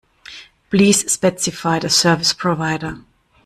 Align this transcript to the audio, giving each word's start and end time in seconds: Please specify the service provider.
Please 0.71 1.11
specify 1.13 1.77
the 1.77 1.91
service 1.91 2.33
provider. 2.33 3.01